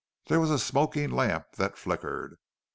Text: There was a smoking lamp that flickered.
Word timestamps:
There 0.29 0.39
was 0.39 0.49
a 0.49 0.57
smoking 0.57 1.11
lamp 1.11 1.51
that 1.57 1.77
flickered. 1.77 2.39